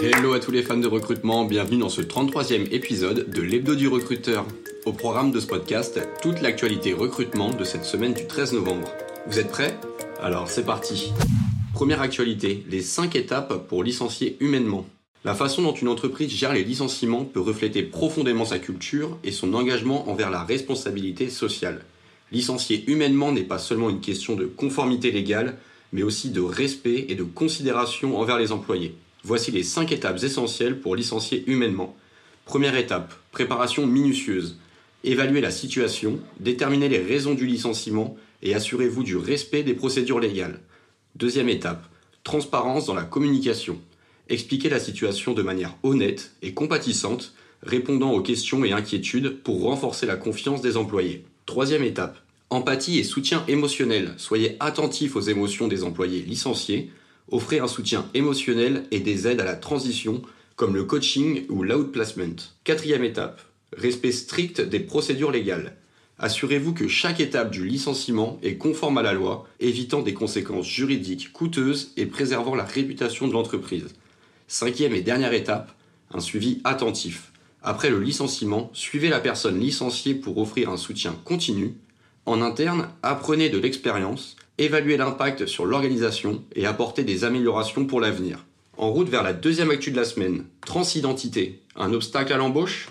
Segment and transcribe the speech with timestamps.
[0.00, 3.88] Hello à tous les fans de recrutement, bienvenue dans ce 33e épisode de l'Hebdo du
[3.88, 4.46] recruteur.
[4.86, 8.86] Au programme de ce podcast, toute l'actualité recrutement de cette semaine du 13 novembre.
[9.26, 9.76] Vous êtes prêts?
[10.22, 11.12] Alors c'est parti.
[11.74, 14.86] Première actualité, les 5 étapes pour licencier humainement.
[15.24, 19.52] La façon dont une entreprise gère les licenciements peut refléter profondément sa culture et son
[19.52, 21.84] engagement envers la responsabilité sociale.
[22.30, 25.56] Licencier humainement n'est pas seulement une question de conformité légale,
[25.92, 28.94] mais aussi de respect et de considération envers les employés.
[29.24, 31.96] Voici les 5 étapes essentielles pour licencier humainement.
[32.44, 34.58] Première étape, préparation minutieuse.
[35.04, 40.60] Évaluez la situation, déterminez les raisons du licenciement et assurez-vous du respect des procédures légales.
[41.14, 41.84] Deuxième étape,
[42.24, 43.80] transparence dans la communication.
[44.28, 50.06] Expliquez la situation de manière honnête et compatissante, répondant aux questions et inquiétudes pour renforcer
[50.06, 51.24] la confiance des employés.
[51.46, 52.18] Troisième étape,
[52.50, 54.14] empathie et soutien émotionnel.
[54.16, 56.90] Soyez attentif aux émotions des employés licenciés.
[57.30, 60.22] Offrez un soutien émotionnel et des aides à la transition,
[60.56, 62.36] comme le coaching ou l'outplacement.
[62.64, 63.42] Quatrième étape,
[63.76, 65.76] respect strict des procédures légales.
[66.18, 71.32] Assurez-vous que chaque étape du licenciement est conforme à la loi, évitant des conséquences juridiques
[71.32, 73.94] coûteuses et préservant la réputation de l'entreprise.
[74.48, 75.72] Cinquième et dernière étape,
[76.10, 77.32] un suivi attentif.
[77.62, 81.74] Après le licenciement, suivez la personne licenciée pour offrir un soutien continu.
[82.26, 88.44] En interne, apprenez de l'expérience, évaluez l'impact sur l'organisation et apportez des améliorations pour l'avenir.
[88.76, 92.88] En route vers la deuxième actu de la semaine, transidentité, un obstacle à l'embauche?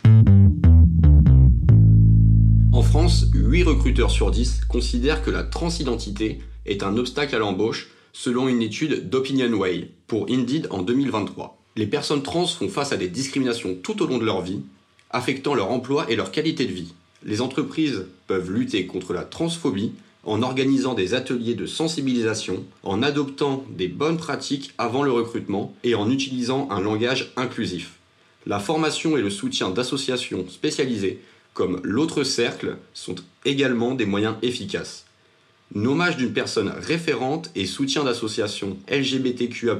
[2.71, 7.89] En France, 8 recruteurs sur 10 considèrent que la transidentité est un obstacle à l'embauche
[8.13, 11.57] selon une étude d'OpinionWay pour Indeed en 2023.
[11.75, 14.61] Les personnes trans font face à des discriminations tout au long de leur vie,
[15.11, 16.93] affectant leur emploi et leur qualité de vie.
[17.23, 19.91] Les entreprises peuvent lutter contre la transphobie
[20.27, 25.95] en organisant des ateliers de sensibilisation, en adoptant des bonnes pratiques avant le recrutement et
[25.95, 27.93] en utilisant un langage inclusif.
[28.45, 31.19] La formation et le soutien d'associations spécialisées
[31.53, 35.05] comme l'autre cercle sont également des moyens efficaces.
[35.73, 39.75] Nommage d'une personne référente et soutien d'associations LGBTQA+,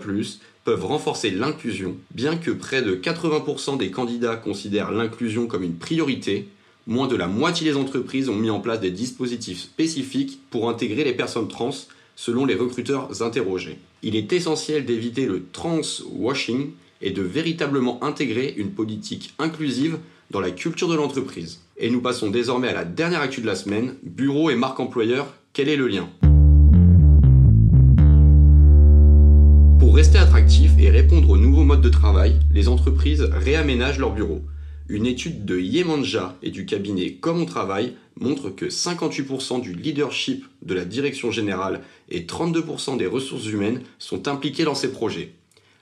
[0.64, 6.50] peuvent renforcer l'inclusion, bien que près de 80% des candidats considèrent l'inclusion comme une priorité,
[6.88, 11.04] moins de la moitié des entreprises ont mis en place des dispositifs spécifiques pour intégrer
[11.04, 11.76] les personnes trans,
[12.16, 13.78] selon les recruteurs interrogés.
[14.04, 16.72] Il est essentiel d'éviter le trans-washing
[17.02, 20.00] et de véritablement intégrer une politique inclusive
[20.32, 21.60] dans la culture de l'entreprise.
[21.78, 25.34] Et nous passons désormais à la dernière actu de la semaine, bureau et marque employeur,
[25.52, 26.10] quel est le lien?
[29.80, 34.42] Pour rester attractif et répondre aux nouveaux modes de travail, les entreprises réaménagent leurs bureaux.
[34.90, 40.46] Une étude de Yemanja et du cabinet Comme on travaille montre que 58% du leadership
[40.62, 45.34] de la direction générale et 32% des ressources humaines sont impliqués dans ces projets.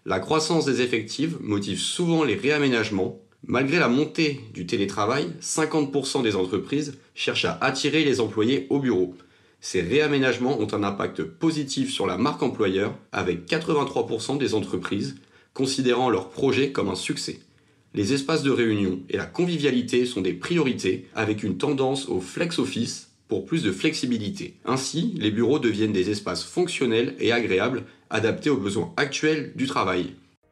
[0.06, 6.36] La croissance des effectifs motive souvent les réaménagements Malgré la montée du télétravail, 50% des
[6.36, 9.16] entreprises cherchent à attirer les employés au bureau.
[9.62, 15.18] Ces réaménagements ont un impact positif sur la marque employeur, avec 83% des entreprises
[15.54, 17.40] considérant leur projet comme un succès.
[17.96, 22.60] Les espaces de réunion et la convivialité sont des priorités, avec une tendance au flex
[22.60, 24.56] office pour plus de flexibilité.
[24.66, 30.08] Ainsi, les bureaux deviennent des espaces fonctionnels et agréables, adaptés aux besoins actuels du travail.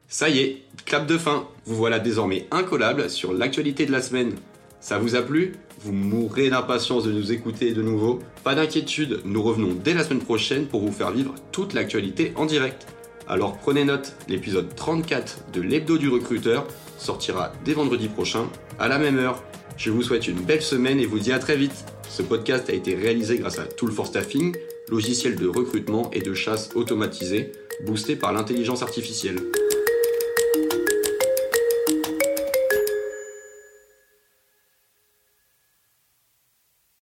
[0.08, 1.46] Ça y est, clap de fin.
[1.66, 4.36] Vous voilà désormais incollable sur l'actualité de la semaine.
[4.80, 5.52] Ça vous a plu?
[5.82, 10.24] Vous mourrez d'impatience de nous écouter de nouveau Pas d'inquiétude, nous revenons dès la semaine
[10.24, 12.88] prochaine pour vous faire vivre toute l'actualité en direct.
[13.28, 16.68] Alors prenez note, l'épisode 34 de l'hebdo du recruteur
[16.98, 19.42] sortira dès vendredi prochain, à la même heure.
[19.78, 21.86] Je vous souhaite une belle semaine et vous dis à très vite.
[22.10, 24.56] Ce podcast a été réalisé grâce à Tool for Staffing,
[24.90, 27.52] logiciel de recrutement et de chasse automatisé,
[27.86, 29.40] boosté par l'intelligence artificielle.